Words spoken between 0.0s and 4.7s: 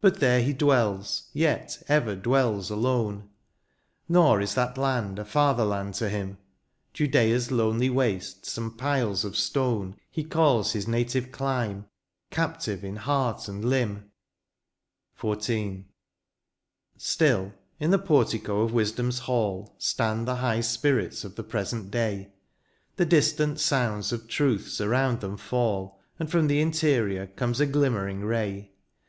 But there he dwells, yet ever dwells alone; Nor is